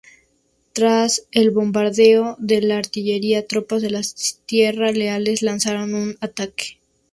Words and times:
Tras 0.73 1.27
el 1.31 1.51
bombardeo 1.51 2.35
de 2.39 2.63
la 2.63 2.77
artillería, 2.79 3.45
tropas 3.45 3.83
de 3.83 4.01
tierra 4.47 4.91
leales 4.91 5.43
lanzaron 5.43 5.93
un 5.93 6.17
ataque. 6.21 6.79